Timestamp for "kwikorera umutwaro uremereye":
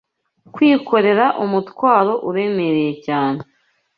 0.53-2.93